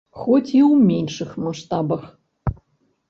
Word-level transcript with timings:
Хоць 0.19 0.53
і 0.53 0.61
ў 0.61 0.87
меншых 0.87 1.37
маштабах. 1.49 2.03